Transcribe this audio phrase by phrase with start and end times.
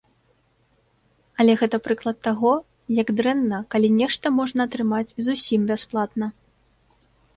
[1.41, 2.53] Але гэта прыклад таго,
[3.01, 6.25] як дрэнна, калі нешта можна атрымаць зусім бясплатна.